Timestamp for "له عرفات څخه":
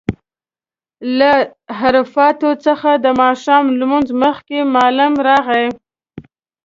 1.17-2.89